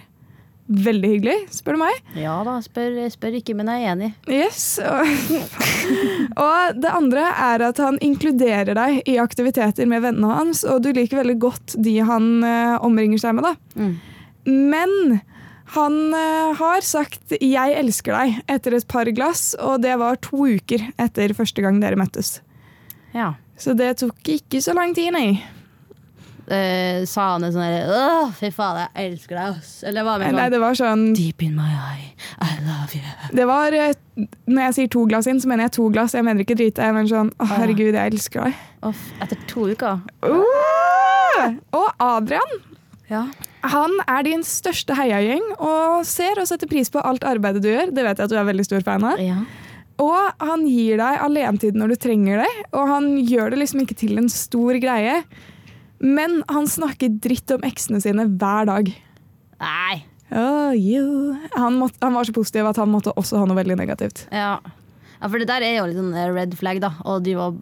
[0.65, 1.97] Veldig hyggelig, spør du meg.
[2.17, 4.07] Ja da, spør, spør ikke, men jeg er enig.
[4.25, 4.79] Yes.
[6.45, 10.89] Og, det andre er at han inkluderer deg i aktiviteter med vennene hans, og du
[10.95, 13.45] liker veldig godt de han eh, omringer seg med.
[13.45, 13.53] da.
[13.77, 13.93] Mm.
[14.73, 15.19] Men
[15.77, 20.49] han eh, har sagt 'jeg elsker deg' etter et par glass, og det var to
[20.49, 22.39] uker etter første gang dere møttes.
[23.13, 23.35] Ja.
[23.57, 25.43] Så det tok ikke så lang tid, nei.
[26.47, 29.71] Eh, sa han det sånn der Åh, fy faen, jeg elsker deg, ass.
[29.87, 33.01] Eller hva med Nei, sånn det var sånn Deep in my eye, I love you.
[33.33, 33.95] Det var eh,
[34.45, 36.13] Når jeg sier to glass inn, så mener jeg to glass.
[36.13, 36.85] Jeg mener ikke drite.
[36.85, 38.61] Jeg mener sånn 'Å, herregud, jeg elsker deg'.
[38.85, 40.01] Off, etter to uker.
[40.21, 41.57] Uh!
[41.75, 42.55] Og Adrian
[43.09, 43.25] Ja.
[43.65, 47.89] Han er din største heiagjeng og ser og setter pris på alt arbeidet du gjør.
[47.93, 49.17] Det vet jeg at du er veldig stor fan av.
[49.19, 49.41] ja.
[49.97, 53.95] Og han gir deg alenetid når du trenger det, og han gjør det liksom ikke
[53.95, 55.21] til en stor greie.
[55.99, 58.91] Men han snakker dritt om eksene sine hver dag.
[59.61, 60.03] Nei.
[60.35, 61.35] Oh, you.
[61.55, 64.25] Han, måtte, han var så positiv at han måtte også ha noe veldig negativt.
[64.33, 64.57] Ja.
[65.21, 66.91] ja, for det der er jo litt sånn eh, red flag, da.
[67.05, 67.59] Var,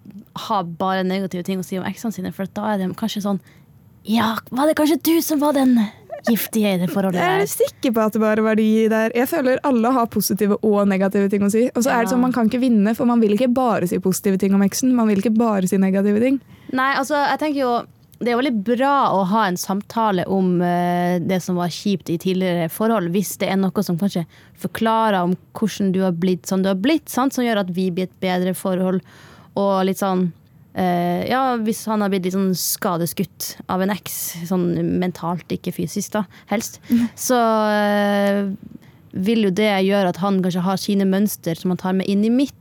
[0.47, 3.41] har bare negative ting å si om eksene sine, for da er det kanskje sånn
[4.07, 5.77] Ja, var det kanskje du som var den
[6.27, 9.11] giftige i det forholdet Jeg er sikker på at det bare var de der.
[9.15, 11.65] Jeg føler alle har positive og negative ting å si.
[11.73, 12.13] Og så er det Ja.
[12.15, 14.93] sånn, Man kan ikke vinne, for man vil ikke bare si positive ting om eksen.
[14.95, 16.39] Man vil ikke bare si negative ting.
[16.71, 17.73] Nei, altså, jeg tenker jo
[18.23, 22.19] det er veldig bra å ha en samtale om eh, det som var kjipt i
[22.21, 24.25] tidligere forhold, hvis det er noe som kanskje
[24.63, 27.35] forklarer om hvordan du har blitt som du har blitt, sant?
[27.35, 29.03] som gjør at vi blir et bedre forhold.
[29.59, 30.31] Og litt sånn
[30.73, 35.75] eh, Ja, hvis han har blitt litt sånn skadeskutt av en eks, sånn mentalt, ikke
[35.75, 36.79] fysisk, da, helst,
[37.27, 37.41] så
[37.73, 38.45] eh,
[39.13, 42.25] vil jo det gjøre at han kanskje har sine mønster som han tar med inn
[42.25, 42.57] i mitt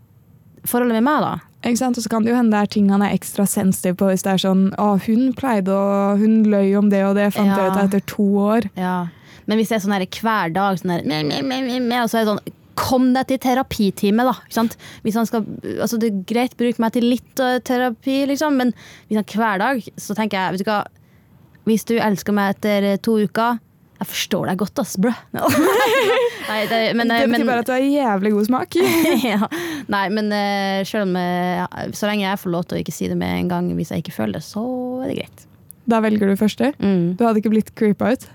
[0.69, 1.52] forholdet med meg, da.
[1.63, 1.99] Ikke sant?
[1.99, 4.09] Og så kan det jo hende det er ting han er ekstra sensitiv på.
[4.11, 7.47] Hvis det er sånn å, hun pleide å Hun løy om det og det, fant
[7.53, 7.69] jeg Ja.
[7.71, 8.67] ut av etter to år.
[8.77, 8.97] Ja.
[9.47, 11.07] Men hvis det er sånn der, hver dag, sånn der,
[11.43, 14.33] me, me, me, og så er det sånn Kom deg til terapitime, da.
[14.47, 14.77] Ikke sant?
[15.05, 15.43] Hvis han skal,
[15.85, 18.73] altså det er greit, bruk meg til litt eh, terapi, liksom, men
[19.11, 20.79] hvis han hver dag, så tenker jeg vet du hva,
[21.69, 23.61] Hvis du elsker meg etter to uker
[24.01, 25.13] Jeg forstår deg godt, ass, brø.
[26.49, 28.77] Nei, det, men, det eh, betyr men, bare at du har jævlig god smak.
[29.33, 29.49] ja.
[29.93, 31.63] Nei, men eh, selv om eh,
[31.97, 34.05] Så lenge jeg får lov til å ikke si det med en gang hvis jeg
[34.05, 34.65] ikke føler det, så
[35.03, 35.49] er det greit.
[35.91, 36.73] Da velger du første.
[36.79, 37.17] Mm.
[37.19, 38.29] Du hadde ikke blitt creepa ut.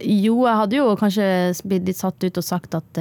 [0.00, 1.26] Jo, jeg hadde jo kanskje
[1.66, 2.98] blitt litt satt ut og sagt at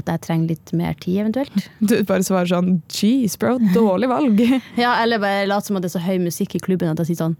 [0.00, 1.68] At jeg trenger litt mer tid, eventuelt.
[1.88, 4.44] Du bare svarer sånn Jeez, bro, dårlig valg.
[4.80, 7.12] Ja, Eller bare late som at det er så høy musikk i klubben at jeg
[7.12, 7.36] sier sånn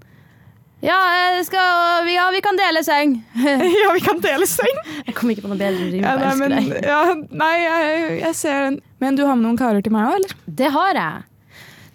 [0.82, 3.12] Ja, jeg skal, ja vi kan dele seng!
[3.82, 4.80] ja, vi kan dele seng.
[5.06, 6.02] Jeg kom ikke på noe bedre rim.
[6.02, 8.80] Ja, nei, men, ja, nei jeg, jeg ser den.
[9.02, 10.34] Men du har med noen karer til meg òg, eller?
[10.62, 11.28] Det har jeg.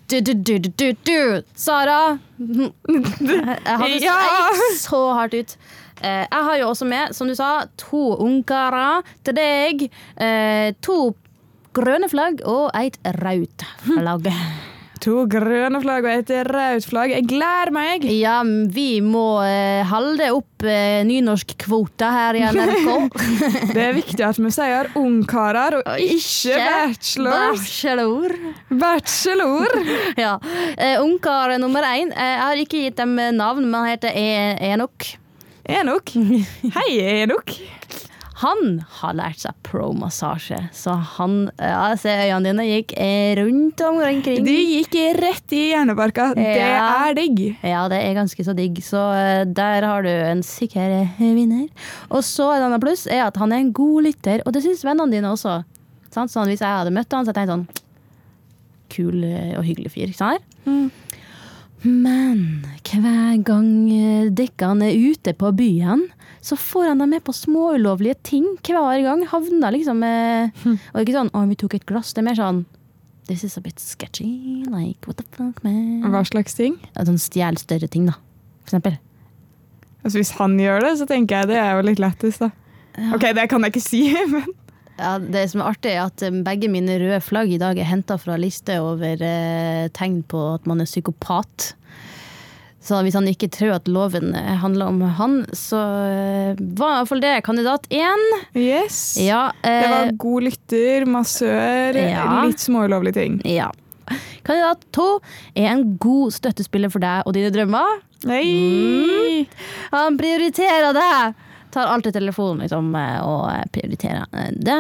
[0.08, 1.20] Du, du, du, du, du, du.
[1.60, 1.98] Sara!
[2.40, 4.14] Jeg, hadde, Ja.
[4.24, 5.58] jeg gikk så hardt ut.
[6.00, 9.88] Eh, jeg har jo også med, som du sa, to ungkarer til deg.
[10.16, 11.10] Eh, to
[11.76, 14.32] grønne flagg og et rødt flagg.
[15.04, 17.12] To grønne flagg og et rødt flagg.
[17.14, 18.06] Jeg gleder meg!
[18.10, 23.20] Ja, vi må eh, holde opp eh, nynorskkvota her i NRK.
[23.76, 27.62] Det er viktig at vi sier ungkarer og ikke bachelors.
[27.68, 28.38] Bachelor.
[28.82, 29.78] Bachelor!
[30.24, 30.34] Ja.
[30.78, 32.10] Eh, Ungkar nummer én.
[32.16, 35.12] Eh, jeg har ikke gitt dem navn, men han heter E- Enok.
[35.68, 36.14] Enok.
[36.80, 36.90] Hei,
[37.22, 37.54] Enok.
[38.38, 44.44] Han har lært seg pro-massasje, så han ja, se øynene dine gikk eh, rundt omkring.
[44.46, 46.28] De gikk rett i hjernebarka.
[46.38, 47.42] Det er digg.
[47.66, 51.66] Ja, det er ganske så digg, så eh, der har du en sikker eh, vinner.
[52.12, 54.86] Og så et annet pluss er at han er en god lytter, og det syns
[54.86, 55.64] vennene dine også.
[56.14, 57.84] Sånn, hvis jeg hadde møtt han, så hadde jeg tenkt sånn
[58.94, 60.14] Kul eh, og hyggelig fyr.
[60.14, 60.46] Ikke sant?
[61.84, 62.40] Men
[62.88, 66.08] hver gang eh, dekkene er ute på byen,
[66.48, 69.26] så får han dem med på småulovlige ting hver gang.
[69.28, 72.14] Havner liksom med Og ikke sånn 'Å, vi tok et glass'.
[72.16, 72.66] Det er mer sånn
[73.28, 74.64] This is a bit sketchy.
[74.72, 76.00] Like, what the fuck, man?
[76.08, 76.78] Hva slags ting?
[76.96, 78.14] Ja, Sånn stjel større ting, da.
[78.64, 78.96] For eksempel.
[80.06, 82.48] Altså, hvis han gjør det, så tenker jeg det er jo litt lættis, da.
[83.14, 84.48] Ok, det kan jeg ikke si, men
[84.98, 87.86] Ja, det som er artig, er at eh, begge mine røde flagg i dag er
[87.86, 91.74] henta fra liste over eh, tegn på at man er psykopat.
[92.88, 97.00] Så hvis han ikke tror at loven eh, handler om han, så eh, var i
[97.02, 98.24] hvert fall det kandidat én.
[98.56, 99.18] yes.
[99.20, 102.30] Ja, eh, Det var god lytter, massør, Ja.
[102.48, 103.42] litt småulovlige ting.
[103.44, 103.70] ja.
[104.48, 105.20] Kandidat to
[105.54, 107.98] er en god støttespiller for deg og dine drømmer.
[108.24, 109.44] Nei!
[109.92, 111.36] Han prioriterer deg!
[111.78, 114.78] Tar alltid telefonen liksom, eh, og prioriterer eh, det.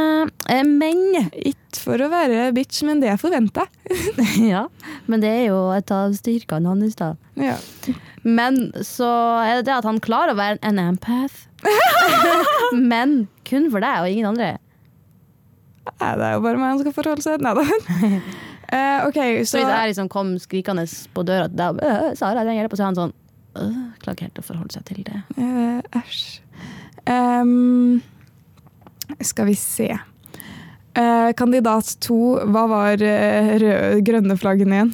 [0.50, 3.68] Eh, Men Ikke for å være bitch, men det er forventa.
[4.42, 4.64] Ja,
[5.06, 7.12] men det er jo et av styrkene hans, da.
[7.38, 7.60] Ja.
[8.26, 9.10] Men så
[9.46, 11.46] er det det at han klarer å være en empath.
[12.92, 14.56] men kun for deg og ingen andre.
[16.02, 17.64] Nei, det er jo bare meg han skal forholde seg Nei da.
[18.68, 19.16] Eh, ok,
[19.48, 20.84] Så så hvis jeg liksom kom skrikende
[21.16, 23.14] på døra til deg, og Sara, jeg trenger hjelp, så er han sånn
[23.58, 25.22] «Øh, Klarer ikke helt å forholde seg til det.
[25.40, 26.26] Eh, Æsj.
[27.08, 28.02] Ehm,
[29.24, 29.90] skal vi se.
[30.98, 32.18] uh, kandidat to,
[32.50, 34.94] hva var uh, røde, grønne flaggene igjen?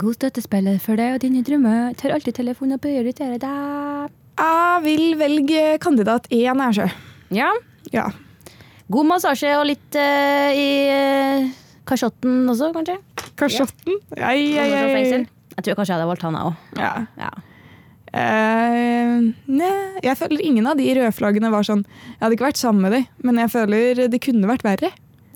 [0.00, 1.92] God støttespiller for deg og dine drømmer.
[2.00, 4.14] Tar alltid telefonen og prioriterer deg.
[4.40, 6.88] Jeg vil velge kandidat én, jeg, sjø.
[7.36, 7.52] Ja.
[7.94, 8.08] Ja.
[8.90, 11.52] God massasje og litt uh, i uh,
[11.88, 12.98] kasjotten også, kanskje?
[13.38, 14.00] Kasjotten?
[14.18, 15.26] Ei, ei, ei.
[15.54, 16.80] Jeg tror kanskje jeg hadde valgt han, jeg òg.
[16.80, 16.92] Ja.
[17.20, 17.30] Ja.
[18.14, 19.70] Eh, nei,
[20.04, 23.06] jeg føler ingen av de rødflaggene var sånn Jeg hadde ikke vært sammen med dem,
[23.26, 24.92] men jeg føler det kunne vært verre.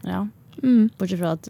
[0.06, 0.26] ja.
[0.62, 0.88] Mm.
[0.98, 1.48] Bortsett fra at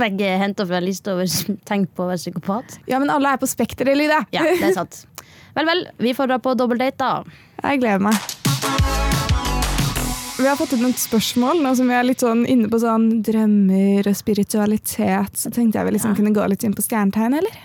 [0.00, 1.28] begge er henta fra en liste over
[1.68, 2.78] tegn på å være psykopat.
[2.88, 4.18] Ja, men alle er på spekteret, Lyde.
[4.32, 5.02] Ja, det er sant.
[5.56, 5.80] Vel, vel.
[6.00, 7.24] Vi får dra på dobbeltdate, da.
[7.64, 8.16] Jeg gleder meg.
[10.40, 13.08] Vi har fått inn et spørsmål nå som vi er litt sånn inne på sånn
[13.24, 15.36] drømmer og spiritualitet.
[15.36, 16.16] Så tenkte jeg vi liksom Ja.
[16.20, 17.56] kunne gå litt inn på stjernetegn, eller?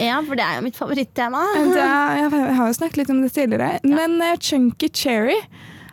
[0.00, 1.44] Ja, for det er jo mitt favorittema.
[1.76, 3.78] Jeg har jo snakket litt om det tidligere.
[3.86, 5.38] Men uh, Chunky Cherry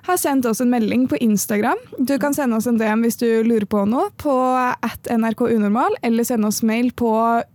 [0.07, 1.77] har sendt oss en melding på Instagram.
[1.97, 6.25] Du kan sende oss en DM hvis du lurer på noe, på at nrkunormal, eller
[6.27, 7.11] sende oss mail på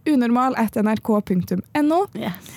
[0.07, 2.05] unormal at nrk.no.
[2.15, 2.56] Yes.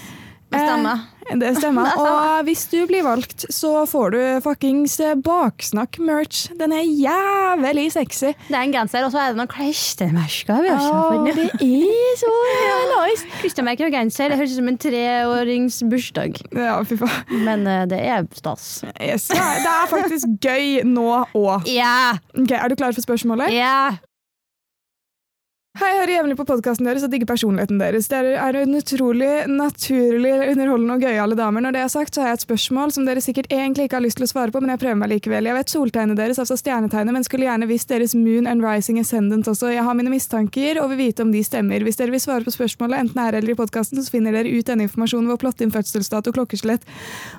[0.50, 1.00] Det stemmer.
[1.06, 1.92] Eh, Det stemmer.
[2.02, 6.48] Og hvis du blir valgt, så får du fuckings baksnakk-merch.
[6.58, 8.32] Den er jævlig sexy.
[8.48, 10.66] Det er en genser, og så er det noen klistremerker.
[10.74, 12.32] Åh, det er så
[12.66, 13.30] ja, nice.
[13.44, 14.34] Klistremerker og genser.
[14.34, 16.42] Det høres ut som en treårings bursdag.
[16.58, 17.46] Ja, fy faen.
[17.46, 18.66] Men uh, det er stas.
[18.98, 19.30] Yes.
[19.30, 21.08] Det er- det er faktisk gøy nå
[21.38, 21.70] òg.
[21.70, 22.16] Ja!
[22.34, 23.54] Ok, er du klar for spørsmålet?
[23.54, 23.92] Ja!
[25.78, 28.08] Hei, jeg hører jevnlig på podkasten deres og digger personligheten deres.
[28.10, 31.62] Dere er en utrolig naturlig, underholdende og gøyale damer.
[31.62, 34.04] Når det er sagt, så har jeg et spørsmål som dere sikkert egentlig ikke har
[34.04, 35.46] lyst til å svare på, men jeg prøver meg likevel.
[35.46, 39.52] Jeg vet soltegnet deres, altså stjernetegnet, men skulle gjerne visst deres moon and rising ascendant
[39.54, 39.70] også.
[39.76, 41.86] Jeg har mine mistanker og vil vite om de stemmer.
[41.86, 44.74] Hvis dere vil svare på spørsmålet, enten her eller i podkasten, så finner dere ut
[44.74, 46.90] denne informasjonen ved å plotte inn fødselsdato, klokkeslett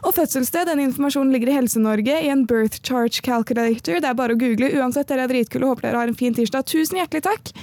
[0.07, 0.71] og fødselssted.
[0.71, 3.99] Denne informasjonen ligger i Helse-Norge i en birth charge calculator.
[3.99, 4.71] Det er bare å google.
[4.79, 6.71] Uansett, dere er dritkule og håper dere har en fin tirsdag.
[6.71, 7.57] Tusen hjertelig takk!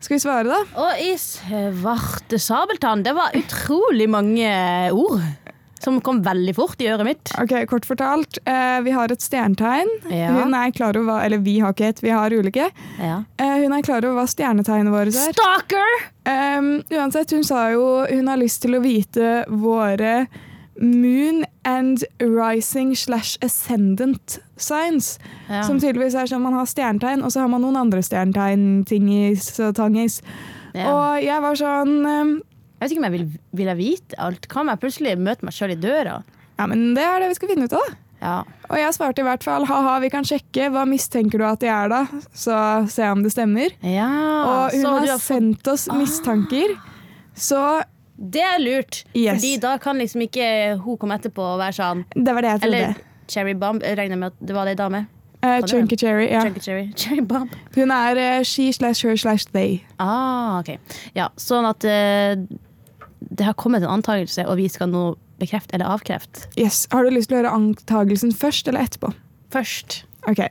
[0.00, 0.58] Skal vi svare, da?
[0.78, 4.50] Og i svarte sabeltann, det var utrolig mange
[4.94, 5.24] ord.
[5.78, 7.30] Som kom veldig fort i øret mitt.
[7.38, 9.92] Ok, Kort fortalt, eh, vi har et stjernetegn.
[10.10, 10.32] Ja.
[10.34, 12.66] Hun er klar over hva, Eller vi har ikke et, vi har ulike.
[12.98, 13.22] Ja.
[13.38, 15.32] Eh, hun er klar over hva stjernetegnet vårt er.
[15.32, 16.02] Stalker!
[16.28, 20.26] Um, uansett, hun sa jo hun har lyst til å vite våre
[20.80, 25.18] moon and rising slash ascendant signs.
[25.48, 25.62] Ja.
[25.66, 29.76] Som tydeligvis er sånn man har stjernetegn, og så har man noen andre stjernetegn-tingis og
[29.78, 30.20] tangis.
[30.76, 30.90] Ja.
[30.92, 32.34] Og jeg var sånn um,
[32.78, 34.44] Jeg vet ikke om jeg vil, vil jeg vite alt.
[34.52, 36.20] Kan jeg plutselig møte meg sjøl i døra?
[36.58, 37.96] Ja, men det er det vi skal finne ut av, da.
[38.18, 38.36] Ja.
[38.66, 40.70] Og jeg svarte i hvert fall ha-ha, vi kan sjekke.
[40.74, 42.00] Hva mistenker du at de er, da?
[42.34, 42.54] Så
[42.90, 43.74] se om det stemmer.
[43.82, 44.08] ja.
[44.42, 46.74] Og hun så har, har sendt oss mistanker.
[47.38, 47.60] Så
[48.18, 49.38] Det er lurt, Yes.
[49.38, 52.60] Fordi da kan liksom ikke hun komme etterpå og være sånn det var det jeg
[52.64, 52.80] trodde.
[52.82, 53.82] Eller Cherry Bomb.
[53.84, 55.06] Regner med at det var det ei dame.
[55.44, 55.60] Uh.
[55.66, 56.42] Chunky Cherry, ja.
[56.42, 56.92] Chunky Cherry.
[56.96, 57.52] Cherry Bomb.
[57.76, 59.84] Hun er uh, she slash her slash they.
[60.00, 60.78] Ah, ok.
[61.14, 62.34] Ja, sånn at uh,
[63.20, 66.48] det har kommet en antakelse, og vi skal nå bekrefte eller avkrefte.
[66.58, 66.86] Yes.
[66.90, 69.12] Har du lyst til å høre antakelsen først eller etterpå?
[69.54, 70.02] Først.
[70.26, 70.42] Ok.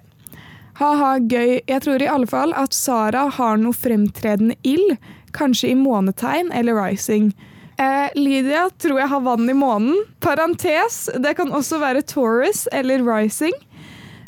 [0.79, 1.57] Ha-ha, gøy.
[1.67, 4.95] Jeg tror i alle fall at Sara har noe fremtredende ild.
[5.35, 7.33] Kanskje i månetegn eller rising.
[7.77, 9.97] Eh, Lydia tror jeg har vann i månen.
[10.23, 13.53] Parentes, det kan også være Taurus eller rising.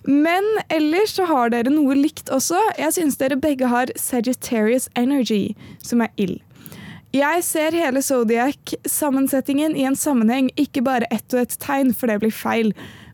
[0.06, 2.60] Men ellers så har dere noe likt også.
[2.80, 6.40] Jeg syns dere begge har Sagittarius energy, som er ild.
[7.14, 12.20] Jeg ser hele Zodiac-sammensetningen i en sammenheng, ikke bare ett og ett tegn, for det
[12.22, 12.70] blir feil.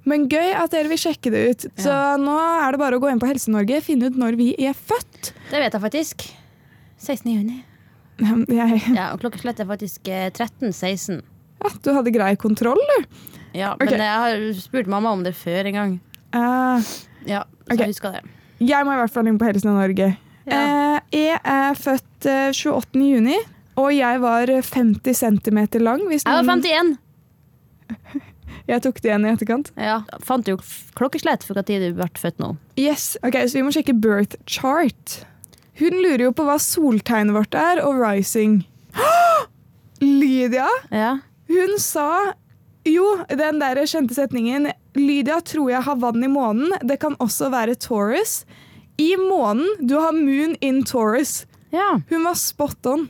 [0.06, 1.68] Men gøy at dere vil sjekke det ut.
[1.80, 4.76] Så nå er det bare å gå inn på Helse-Norge, finne ut når vi er
[4.76, 5.32] født.
[5.50, 6.28] Det vet jeg faktisk.
[7.00, 7.32] 16.
[7.32, 7.64] juni.
[8.60, 11.22] Jeg, Ja, og klokkeslett er faktisk eh, 13.16.
[11.64, 13.26] ja, du hadde grei kontroll, du.
[13.56, 13.96] Ja, okay.
[13.96, 15.98] men jeg har spurt mamma om det før en gang.
[16.36, 16.84] Uh,
[17.26, 17.86] Ja, så okay.
[17.86, 18.22] jeg husker det.
[18.62, 20.12] jeg må i hvert fall inn på Helsen i Norge.
[20.46, 20.60] Ja.
[20.60, 23.02] Eh, jeg er født eh, 28.
[23.02, 23.38] juni,
[23.82, 26.06] og jeg var 50 cm lang.
[26.08, 26.94] Hvis Jeg var 51.
[28.72, 29.72] jeg tok det igjen i etterkant.
[29.78, 30.60] Ja, fant jo
[30.98, 32.54] klokkeslett for tid du ble født nå.
[32.78, 35.24] Yes, ok, Så vi må sjekke birth chart.
[35.80, 38.62] Hun lurer jo på hva soltegnet vårt er, og rising.
[40.00, 41.18] Lydia, Ja.
[41.48, 42.34] hun sa
[42.86, 46.72] jo den der kjente setningen Lydia tror jeg har vann i månen.
[46.88, 48.46] Det kan også være Taurus.
[48.98, 51.46] I månen, du har moon in Taurus.
[51.74, 52.00] Ja.
[52.10, 53.10] Hun var spot on.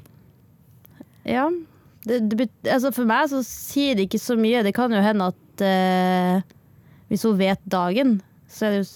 [1.25, 1.49] ja.
[2.05, 4.59] Det, det, altså for meg så sier det ikke så mye.
[4.65, 6.41] Det kan jo hende at eh,
[7.09, 8.89] hvis hun vet dagen, så er det jo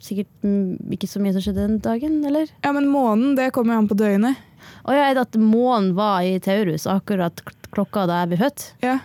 [0.00, 2.50] sikkert mm, ikke så mye som skjedde den dagen, eller?
[2.64, 4.40] Ja, men månen, det kommer jo an på døgnet.
[4.84, 7.42] Å ja, er det at månen var i Taurus akkurat
[7.74, 8.66] klokka da jeg ble født?
[8.84, 8.96] Ja.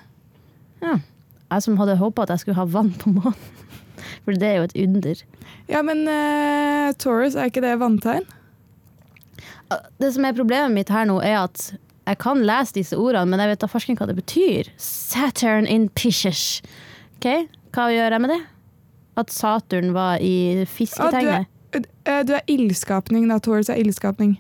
[0.84, 0.97] Ja.
[1.51, 3.51] Jeg som hadde håpa at jeg skulle ha vann på månen.
[4.25, 5.21] For det er jo et under.
[5.71, 8.25] Ja, men uh, Taurus, er ikke det vanntegn?
[9.99, 11.71] Det som er problemet mitt her nå, er at
[12.05, 14.69] jeg kan lese disse ordene, men jeg vet da farsken hva det betyr.
[14.81, 16.62] Saturn in Pishes.
[17.17, 18.41] Ok, Hva gjør jeg med det?
[19.17, 21.47] At Saturn var i du, fisketegnet?
[21.73, 23.39] er, eh, du er ildskapning, da.
[23.39, 24.38] Taurus er ildskapning.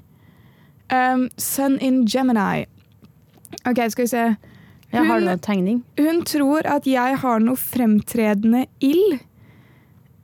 [0.91, 2.65] Um, sun in Gemini.
[3.65, 4.25] OK, skal vi se.
[4.93, 5.79] Jeg har noe tegning?
[5.99, 9.19] Hun tror at jeg har noe fremtredende ild.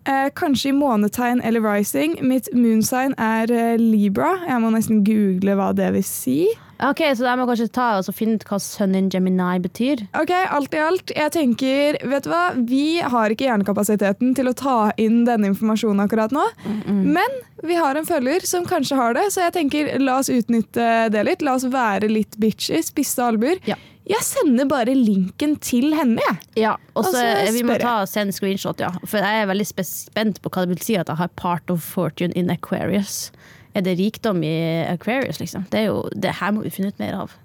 [0.06, 2.16] Eh, kanskje i månetegn eller rising.
[2.26, 4.34] Mitt moonsign er eh, Libra.
[4.48, 6.38] Jeg må nesten google hva det vil si.
[6.82, 10.02] Ok, Så der må kanskje ta og finne ut hva Sun in Gemini betyr?
[10.18, 12.44] Ok, Alt i alt, jeg tenker Vet du hva?
[12.58, 16.44] Vi har ikke hjernekapasiteten til å ta inn denne informasjonen akkurat nå.
[16.88, 20.88] Men vi har en følger som kanskje har det, så jeg tenker la oss utnytte
[21.14, 21.46] det litt.
[21.46, 23.62] La oss være litt bitchy, spisse albuer.
[23.70, 23.78] Ja.
[24.10, 26.40] Jeg sender bare linken til henne, jeg.
[26.64, 27.22] Ja, og så
[27.54, 28.90] vi må ta og sende screenshot, ja.
[29.06, 31.86] For jeg er veldig spent på hva det vil si at jeg har part of
[31.86, 33.30] fortune in Aquarius.
[33.74, 34.56] Er det rikdom i
[34.90, 35.68] Aquarius, liksom?
[35.72, 37.36] Det, er jo, det her må vi finne ut mer av.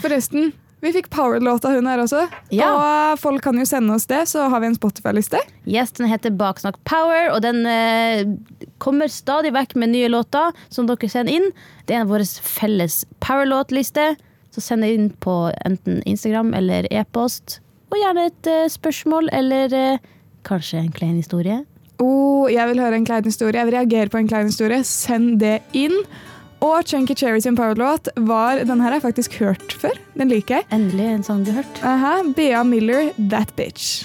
[0.00, 2.22] Forresten, vi fikk Power-låta hun her også.
[2.56, 2.70] Ja.
[2.72, 5.40] Og folk kan jo sende oss det, så har vi en Spotify-liste.
[5.68, 8.24] Yes, den heter Baksnakk Power, og den eh,
[8.80, 11.50] kommer stadig vekk med nye låter som dere sender inn.
[11.84, 14.14] Det er en av våre felles powerlåtliste,
[14.50, 15.34] så send det inn på
[15.68, 17.60] enten Instagram eller e-post.
[17.92, 20.08] Og gjerne et eh, spørsmål eller eh,
[20.48, 21.60] kanskje en klein historie.
[22.00, 23.58] Oh, jeg vil høre en klein historie.
[23.60, 24.82] Jeg vil reagere på en klein historie.
[24.88, 25.96] Send det inn.
[26.60, 29.96] Og Chunky Cherry sin powerlåt var Den her har jeg faktisk hørt før.
[30.16, 30.68] Den liker jeg.
[30.72, 31.80] Endelig en sang du har hørt.
[31.84, 34.04] Aha, Bea Miller, That Bitch.